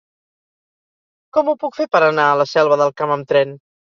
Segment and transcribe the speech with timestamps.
[1.37, 3.57] Com ho puc fer per anar a la Selva del Camp amb tren?